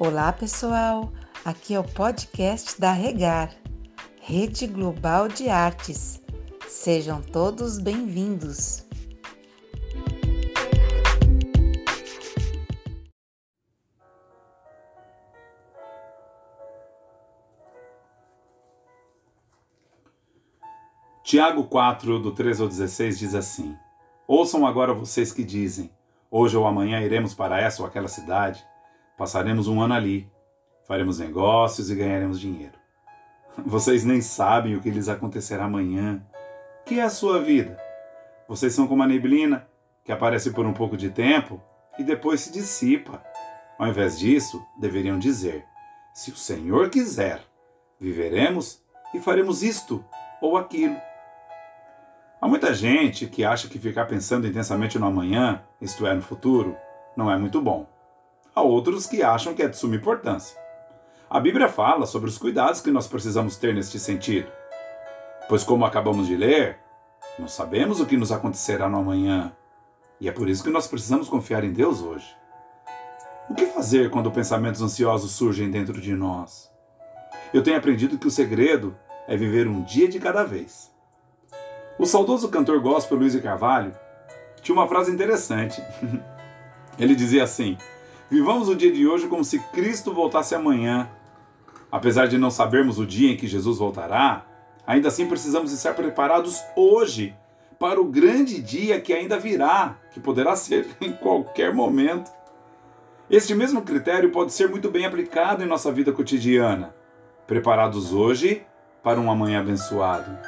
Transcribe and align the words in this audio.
Olá, 0.00 0.32
pessoal! 0.32 1.12
Aqui 1.44 1.74
é 1.74 1.80
o 1.80 1.82
podcast 1.82 2.80
da 2.80 2.92
Regar, 2.92 3.52
Rede 4.22 4.64
Global 4.68 5.26
de 5.26 5.48
Artes. 5.48 6.22
Sejam 6.68 7.20
todos 7.20 7.80
bem-vindos! 7.80 8.86
Tiago 21.24 21.64
4, 21.64 22.20
do 22.20 22.30
13 22.30 22.62
ao 22.62 22.68
16 22.68 23.18
diz 23.18 23.34
assim: 23.34 23.76
Ouçam 24.28 24.64
agora 24.64 24.94
vocês 24.94 25.32
que 25.32 25.42
dizem: 25.42 25.90
Hoje 26.30 26.56
ou 26.56 26.68
amanhã 26.68 27.00
iremos 27.00 27.34
para 27.34 27.60
essa 27.60 27.82
ou 27.82 27.88
aquela 27.88 28.06
cidade, 28.06 28.64
passaremos 29.18 29.66
um 29.66 29.82
ano 29.82 29.94
ali, 29.94 30.30
faremos 30.86 31.18
negócios 31.18 31.90
e 31.90 31.94
ganharemos 31.96 32.38
dinheiro. 32.38 32.78
Vocês 33.66 34.04
nem 34.04 34.20
sabem 34.20 34.76
o 34.76 34.80
que 34.80 34.90
lhes 34.90 35.08
acontecerá 35.08 35.64
amanhã. 35.64 36.24
Que 36.86 37.00
é 37.00 37.02
a 37.02 37.10
sua 37.10 37.42
vida? 37.42 37.78
Vocês 38.48 38.72
são 38.72 38.86
como 38.86 39.02
a 39.02 39.06
neblina, 39.06 39.68
que 40.04 40.12
aparece 40.12 40.52
por 40.52 40.64
um 40.64 40.72
pouco 40.72 40.96
de 40.96 41.10
tempo 41.10 41.60
e 41.98 42.04
depois 42.04 42.40
se 42.40 42.52
dissipa. 42.52 43.22
Ao 43.78 43.88
invés 43.88 44.18
disso, 44.18 44.64
deveriam 44.80 45.18
dizer: 45.18 45.66
Se 46.14 46.30
o 46.30 46.36
Senhor 46.36 46.88
quiser, 46.88 47.42
viveremos 48.00 48.80
e 49.12 49.18
faremos 49.18 49.62
isto 49.62 50.02
ou 50.40 50.56
aquilo. 50.56 50.96
Há 52.40 52.46
muita 52.46 52.72
gente 52.72 53.26
que 53.26 53.44
acha 53.44 53.68
que 53.68 53.80
ficar 53.80 54.06
pensando 54.06 54.46
intensamente 54.46 54.98
no 54.98 55.06
amanhã, 55.06 55.62
isto 55.80 56.06
é, 56.06 56.14
no 56.14 56.22
futuro, 56.22 56.76
não 57.16 57.30
é 57.30 57.36
muito 57.36 57.60
bom. 57.60 57.97
Há 58.58 58.60
outros 58.60 59.06
que 59.06 59.22
acham 59.22 59.54
que 59.54 59.62
é 59.62 59.68
de 59.68 59.76
suma 59.76 59.94
importância. 59.94 60.58
A 61.30 61.38
Bíblia 61.38 61.68
fala 61.68 62.06
sobre 62.06 62.28
os 62.28 62.36
cuidados 62.36 62.80
que 62.80 62.90
nós 62.90 63.06
precisamos 63.06 63.54
ter 63.54 63.72
neste 63.72 64.00
sentido. 64.00 64.50
Pois, 65.48 65.62
como 65.62 65.84
acabamos 65.84 66.26
de 66.26 66.34
ler, 66.34 66.76
não 67.38 67.46
sabemos 67.46 68.00
o 68.00 68.06
que 68.06 68.16
nos 68.16 68.32
acontecerá 68.32 68.88
no 68.88 68.98
amanhã. 68.98 69.52
E 70.20 70.28
é 70.28 70.32
por 70.32 70.48
isso 70.48 70.64
que 70.64 70.70
nós 70.70 70.88
precisamos 70.88 71.28
confiar 71.28 71.62
em 71.62 71.72
Deus 71.72 72.02
hoje. 72.02 72.26
O 73.48 73.54
que 73.54 73.64
fazer 73.66 74.10
quando 74.10 74.28
pensamentos 74.28 74.82
ansiosos 74.82 75.30
surgem 75.30 75.70
dentro 75.70 76.00
de 76.00 76.12
nós? 76.16 76.68
Eu 77.54 77.62
tenho 77.62 77.76
aprendido 77.76 78.18
que 78.18 78.26
o 78.26 78.30
segredo 78.32 78.98
é 79.28 79.36
viver 79.36 79.68
um 79.68 79.84
dia 79.84 80.08
de 80.08 80.18
cada 80.18 80.42
vez. 80.42 80.92
O 81.96 82.04
saudoso 82.04 82.48
cantor 82.48 82.80
gospel 82.80 83.18
Luiz 83.18 83.40
Carvalho 83.40 83.96
tinha 84.62 84.74
uma 84.74 84.88
frase 84.88 85.12
interessante. 85.12 85.80
Ele 86.98 87.14
dizia 87.14 87.44
assim: 87.44 87.78
Vivamos 88.30 88.68
o 88.68 88.76
dia 88.76 88.92
de 88.92 89.06
hoje 89.06 89.26
como 89.26 89.42
se 89.42 89.58
Cristo 89.58 90.12
voltasse 90.12 90.54
amanhã. 90.54 91.08
Apesar 91.90 92.28
de 92.28 92.36
não 92.36 92.50
sabermos 92.50 92.98
o 92.98 93.06
dia 93.06 93.32
em 93.32 93.36
que 93.36 93.46
Jesus 93.46 93.78
voltará, 93.78 94.44
ainda 94.86 95.08
assim 95.08 95.26
precisamos 95.26 95.72
estar 95.72 95.94
preparados 95.94 96.62
hoje 96.76 97.34
para 97.78 97.98
o 97.98 98.04
grande 98.04 98.60
dia 98.60 99.00
que 99.00 99.14
ainda 99.14 99.38
virá, 99.38 99.96
que 100.12 100.20
poderá 100.20 100.54
ser 100.56 100.86
em 101.00 101.10
qualquer 101.10 101.72
momento. 101.72 102.30
Este 103.30 103.54
mesmo 103.54 103.80
critério 103.80 104.30
pode 104.30 104.52
ser 104.52 104.68
muito 104.68 104.90
bem 104.90 105.06
aplicado 105.06 105.64
em 105.64 105.66
nossa 105.66 105.90
vida 105.90 106.12
cotidiana. 106.12 106.94
Preparados 107.46 108.12
hoje 108.12 108.62
para 109.02 109.18
um 109.18 109.30
amanhã 109.30 109.60
abençoado. 109.60 110.38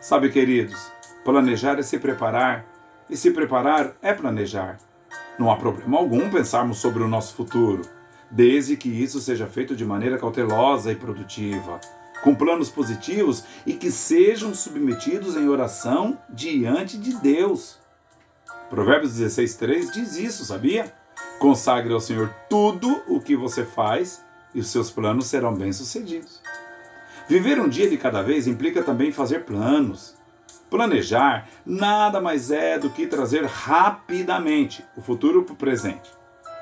Sabe, 0.00 0.30
queridos, 0.30 0.92
planejar 1.24 1.78
é 1.78 1.82
se 1.82 1.98
preparar, 1.98 2.64
e 3.08 3.16
se 3.16 3.32
preparar 3.32 3.96
é 4.00 4.12
planejar. 4.12 4.78
Não 5.40 5.50
há 5.50 5.56
problema 5.56 5.96
algum 5.96 6.28
pensarmos 6.28 6.76
sobre 6.76 7.02
o 7.02 7.08
nosso 7.08 7.34
futuro, 7.34 7.80
desde 8.30 8.76
que 8.76 8.90
isso 8.90 9.18
seja 9.22 9.46
feito 9.46 9.74
de 9.74 9.86
maneira 9.86 10.18
cautelosa 10.18 10.92
e 10.92 10.94
produtiva, 10.94 11.80
com 12.22 12.34
planos 12.34 12.68
positivos 12.68 13.42
e 13.64 13.72
que 13.72 13.90
sejam 13.90 14.54
submetidos 14.54 15.36
em 15.36 15.48
oração 15.48 16.18
diante 16.28 16.98
de 16.98 17.14
Deus. 17.14 17.78
Provérbios 18.68 19.14
16:3 19.14 19.90
diz 19.90 20.18
isso, 20.18 20.44
sabia? 20.44 20.92
Consagre 21.38 21.94
ao 21.94 22.00
Senhor 22.00 22.30
tudo 22.50 23.02
o 23.08 23.18
que 23.18 23.34
você 23.34 23.64
faz 23.64 24.22
e 24.54 24.60
os 24.60 24.66
seus 24.66 24.90
planos 24.90 25.24
serão 25.24 25.54
bem-sucedidos. 25.54 26.42
Viver 27.26 27.58
um 27.58 27.68
dia 27.68 27.88
de 27.88 27.96
cada 27.96 28.20
vez 28.20 28.46
implica 28.46 28.82
também 28.82 29.10
fazer 29.10 29.46
planos. 29.46 30.19
Planejar 30.70 31.48
nada 31.66 32.20
mais 32.20 32.52
é 32.52 32.78
do 32.78 32.88
que 32.88 33.04
trazer 33.04 33.44
rapidamente 33.44 34.84
o 34.96 35.02
futuro 35.02 35.42
para 35.42 35.52
o 35.52 35.56
presente, 35.56 36.08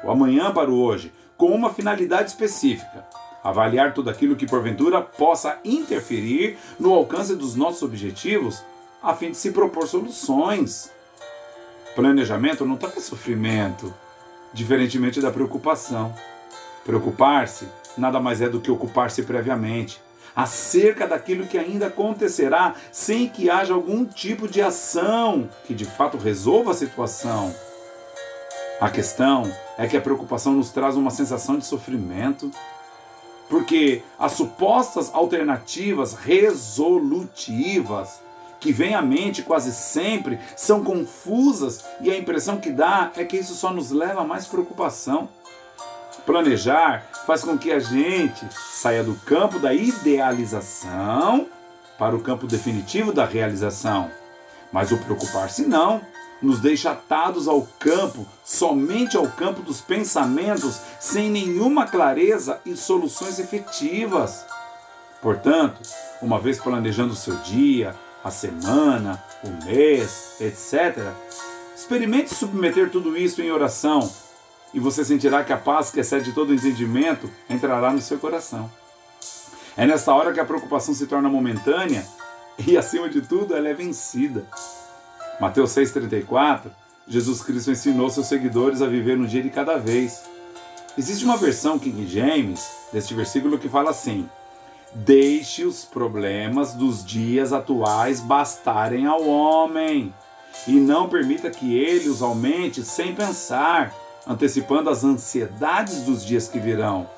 o 0.03 0.11
amanhã 0.11 0.51
para 0.51 0.71
o 0.71 0.83
hoje, 0.83 1.13
com 1.37 1.49
uma 1.49 1.73
finalidade 1.73 2.31
específica. 2.31 3.07
Avaliar 3.45 3.93
tudo 3.93 4.09
aquilo 4.09 4.35
que 4.35 4.47
porventura 4.47 5.03
possa 5.03 5.59
interferir 5.63 6.57
no 6.81 6.95
alcance 6.95 7.37
dos 7.37 7.55
nossos 7.55 7.83
objetivos, 7.83 8.65
a 9.03 9.15
fim 9.15 9.31
de 9.31 9.37
se 9.37 9.53
propor 9.53 9.87
soluções. 9.87 10.91
Planejamento 11.95 12.65
não 12.65 12.77
traz 12.77 13.05
sofrimento, 13.05 13.95
diferentemente 14.55 15.21
da 15.21 15.31
preocupação. 15.31 16.15
Preocupar-se 16.83 17.69
nada 17.97 18.19
mais 18.19 18.41
é 18.41 18.49
do 18.49 18.61
que 18.61 18.71
ocupar-se 18.71 19.23
previamente 19.23 20.01
acerca 20.39 21.05
daquilo 21.05 21.49
que 21.49 21.59
ainda 21.59 21.89
acontecerá, 21.89 22.77
sem 22.93 23.29
que 23.29 23.51
haja 23.51 23.75
algum 23.75 24.05
tipo 24.05 24.47
de 24.47 24.63
ação 24.63 25.49
que 25.65 25.75
de 25.75 25.85
fato 25.85 26.17
resolva 26.17 26.71
a 26.71 26.75
situação. 26.75 27.53
A 28.81 28.89
questão 28.89 29.53
é 29.77 29.89
que 29.89 29.97
a 29.97 30.01
preocupação 30.01 30.53
nos 30.53 30.71
traz 30.71 30.95
uma 30.95 31.11
sensação 31.11 31.59
de 31.59 31.67
sofrimento, 31.67 32.53
porque 33.49 34.05
as 34.17 34.31
supostas 34.31 35.13
alternativas 35.13 36.15
resolutivas 36.15 38.21
que 38.61 38.71
vêm 38.71 38.95
à 38.95 39.03
mente 39.03 39.43
quase 39.43 39.73
sempre 39.73 40.39
são 40.57 40.85
confusas 40.85 41.85
e 42.01 42.13
a 42.13 42.17
impressão 42.17 42.59
que 42.59 42.71
dá 42.71 43.11
é 43.17 43.25
que 43.25 43.37
isso 43.37 43.57
só 43.57 43.73
nos 43.73 43.91
leva 43.91 44.21
a 44.21 44.25
mais 44.25 44.47
preocupação. 44.47 45.29
Planejar 46.25 47.05
faz 47.29 47.45
com 47.45 47.59
que 47.59 47.71
a 47.71 47.79
gente 47.79 48.49
saia 48.73 49.05
do 49.05 49.15
campo 49.27 49.59
da 49.59 49.75
idealização 49.75 51.47
para 51.99 52.17
o 52.17 52.23
campo 52.23 52.47
definitivo 52.47 53.13
da 53.13 53.27
realização. 53.27 54.11
Mas 54.73 54.93
o 54.93 54.97
preocupar-se 54.97 55.67
não 55.67 56.01
nos 56.41 56.59
deixa 56.59 56.93
atados 56.93 57.47
ao 57.47 57.69
campo, 57.79 58.27
somente 58.43 59.15
ao 59.15 59.29
campo 59.29 59.61
dos 59.61 59.79
pensamentos, 59.79 60.81
sem 60.99 61.31
nenhuma 61.31 61.87
clareza 61.87 62.63
e 62.65 62.75
soluções 62.75 63.39
efetivas. 63.39 64.47
Portanto, 65.21 65.83
uma 66.23 66.41
vez 66.41 66.59
planejando 66.59 67.13
o 67.13 67.17
seu 67.17 67.37
dia, 67.41 67.95
a 68.25 68.31
semana, 68.31 69.23
o 69.45 69.67
mês, 69.67 70.41
etc., 70.41 71.13
experimente 71.77 72.35
submeter 72.35 72.89
tudo 72.91 73.15
isso 73.19 73.43
em 73.43 73.51
oração 73.51 74.11
e 74.73 74.81
você 74.81 75.05
sentirá 75.05 75.43
que 75.45 75.53
a 75.53 75.57
paz 75.57 75.91
que 75.91 76.01
excede 76.01 76.33
todo 76.33 76.55
entendimento 76.55 77.31
entrará 77.49 77.91
no 77.91 78.01
seu 78.01 78.19
coração. 78.19 78.71
É 79.77 79.87
nesta 79.87 80.13
hora 80.13 80.33
que 80.33 80.41
a 80.41 80.45
preocupação 80.45 80.95
se 80.95 81.07
torna 81.07 81.29
momentânea 81.29 82.05
e, 82.67 82.77
acima 82.77 83.09
de 83.09 83.23
tudo, 83.23 83.55
ela 83.55 83.69
é 83.69 83.75
vencida. 83.75 84.45
Mateus 85.41 85.71
6,34, 85.71 86.71
Jesus 87.07 87.43
Cristo 87.43 87.71
ensinou 87.71 88.11
seus 88.11 88.27
seguidores 88.27 88.83
a 88.83 88.87
viver 88.87 89.17
no 89.17 89.27
dia 89.27 89.43
de 89.43 89.51
cada 89.51 89.79
vez. 89.79 90.23
Existe 90.97 91.25
uma 91.25 91.37
versão 91.37 91.79
King 91.79 92.07
James 92.07 92.69
deste 92.93 93.15
versículo 93.15 93.59
que 93.59 93.69
fala 93.69 93.91
assim: 93.91 94.29
Deixe 94.93 95.65
os 95.65 95.85
problemas 95.85 96.75
dos 96.75 97.05
dias 97.05 97.53
atuais 97.53 98.21
bastarem 98.21 99.07
ao 99.07 99.25
homem, 99.25 100.13
e 100.67 100.73
não 100.73 101.09
permita 101.09 101.51
que 101.51 101.79
ele 101.79 102.09
os 102.09 102.21
aumente 102.21 102.83
sem 102.83 103.15
pensar 103.15 103.95
antecipando 104.27 104.91
as 104.91 105.05
ansiedades 105.05 106.03
dos 106.03 106.25
dias 106.25 106.49
que 106.49 106.59
virão. 106.59 107.09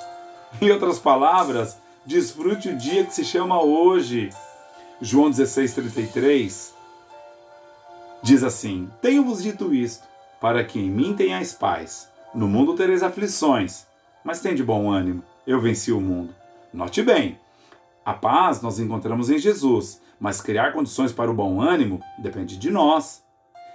Em 0.61 0.71
outras 0.71 0.99
palavras, 0.99 1.79
desfrute 2.05 2.69
o 2.69 2.77
dia 2.77 3.05
que 3.05 3.15
se 3.15 3.25
chama 3.25 3.63
hoje. 3.63 4.31
João 5.01 5.31
16,33 5.31 6.73
diz 8.23 8.43
assim: 8.43 8.91
Tenho-vos 9.01 9.43
dito 9.43 9.75
isto, 9.75 10.07
para 10.41 10.65
que 10.65 10.79
em 10.79 10.91
mim 10.91 11.15
tenhais 11.15 11.53
paz. 11.53 12.09
No 12.35 12.47
mundo 12.47 12.75
tereis 12.75 13.03
aflições, 13.03 13.87
mas 14.25 14.41
tem 14.41 14.55
de 14.55 14.63
bom 14.63 14.91
ânimo, 14.91 15.23
eu 15.47 15.61
venci 15.61 15.91
o 15.91 16.01
mundo. 16.01 16.35
Note 16.73 17.03
bem, 17.03 17.39
a 18.05 18.15
paz 18.15 18.61
nós 18.61 18.79
encontramos 18.79 19.31
em 19.31 19.39
Jesus, 19.39 20.01
mas 20.19 20.41
criar 20.41 20.73
condições 20.73 21.13
para 21.13 21.31
o 21.31 21.35
bom 21.35 21.61
ânimo 21.61 22.01
depende 22.19 22.57
de 22.57 22.71
nós. 22.71 23.23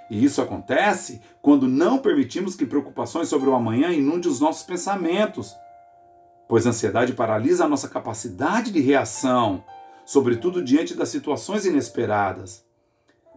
E 0.10 0.24
isso 0.24 0.42
acontece 0.42 1.22
quando 1.42 1.68
não 1.68 1.98
permitimos 1.98 2.56
que 2.56 2.66
preocupações 2.66 3.28
sobre 3.28 3.50
o 3.50 3.56
amanhã 3.56 3.92
inundem 3.92 4.30
os 4.30 4.40
nossos 4.40 4.64
pensamentos, 4.64 5.56
pois 6.48 6.66
a 6.66 6.70
ansiedade 6.70 7.14
paralisa 7.14 7.66
a 7.66 7.70
nossa 7.70 7.88
capacidade 7.88 8.72
de 8.72 8.80
reação, 8.80 9.64
sobretudo 10.06 10.64
diante 10.64 10.94
das 10.94 11.10
situações 11.10 11.66
inesperadas. 11.66 12.64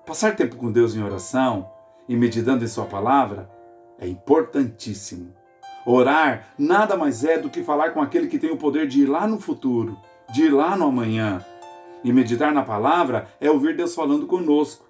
Passar 0.06 0.36
tempo 0.36 0.56
com 0.56 0.70
Deus 0.70 0.94
em 0.94 1.02
oração 1.02 1.70
e 2.08 2.16
meditando 2.16 2.64
em 2.64 2.68
Sua 2.68 2.84
palavra 2.84 3.50
é 3.98 4.06
importantíssimo. 4.06 5.34
Orar 5.84 6.54
nada 6.58 6.96
mais 6.96 7.24
é 7.24 7.38
do 7.38 7.48
que 7.48 7.62
falar 7.62 7.90
com 7.90 8.00
aquele 8.00 8.26
que 8.26 8.38
tem 8.38 8.50
o 8.50 8.56
poder 8.56 8.86
de 8.86 9.02
ir 9.02 9.06
lá 9.06 9.26
no 9.26 9.40
futuro, 9.40 9.98
de 10.32 10.44
ir 10.44 10.50
lá 10.50 10.76
no 10.76 10.86
amanhã. 10.86 11.44
E 12.04 12.12
meditar 12.12 12.52
na 12.52 12.62
palavra 12.62 13.28
é 13.40 13.50
ouvir 13.50 13.76
Deus 13.76 13.94
falando 13.94 14.26
conosco. 14.26 14.87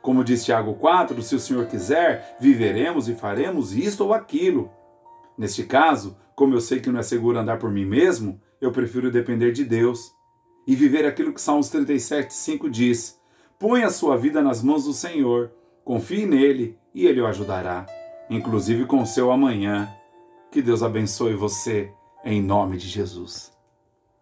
Como 0.00 0.24
diz 0.24 0.44
Tiago 0.44 0.74
4, 0.74 1.20
se 1.22 1.34
o 1.34 1.40
Senhor 1.40 1.66
quiser, 1.66 2.36
viveremos 2.40 3.08
e 3.08 3.14
faremos 3.14 3.74
isto 3.74 4.04
ou 4.04 4.14
aquilo. 4.14 4.70
Neste 5.36 5.64
caso, 5.64 6.16
como 6.34 6.54
eu 6.54 6.60
sei 6.60 6.80
que 6.80 6.90
não 6.90 7.00
é 7.00 7.02
seguro 7.02 7.38
andar 7.38 7.58
por 7.58 7.70
mim 7.70 7.84
mesmo, 7.84 8.40
eu 8.60 8.72
prefiro 8.72 9.10
depender 9.10 9.52
de 9.52 9.64
Deus 9.64 10.12
e 10.66 10.74
viver 10.74 11.04
aquilo 11.06 11.32
que 11.32 11.40
Salmos 11.40 11.68
37, 11.68 12.32
5 12.32 12.70
diz: 12.70 13.18
Põe 13.58 13.82
a 13.82 13.90
sua 13.90 14.16
vida 14.16 14.42
nas 14.42 14.62
mãos 14.62 14.84
do 14.84 14.92
Senhor, 14.92 15.50
confie 15.84 16.26
nele 16.26 16.78
e 16.94 17.06
ele 17.06 17.20
o 17.20 17.26
ajudará, 17.26 17.86
inclusive 18.30 18.84
com 18.84 19.02
o 19.02 19.06
seu 19.06 19.32
amanhã. 19.32 19.88
Que 20.50 20.62
Deus 20.62 20.82
abençoe 20.82 21.34
você, 21.34 21.90
em 22.24 22.42
nome 22.42 22.76
de 22.76 22.88
Jesus. 22.88 23.57